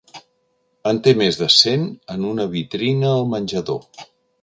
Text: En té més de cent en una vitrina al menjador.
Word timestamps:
En 0.91 1.01
té 1.09 1.13
més 1.19 1.37
de 1.43 1.51
cent 1.57 1.85
en 2.17 2.27
una 2.33 2.51
vitrina 2.57 3.15
al 3.19 3.33
menjador. 3.37 4.05